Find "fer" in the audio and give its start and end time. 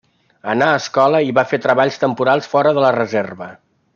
1.51-1.59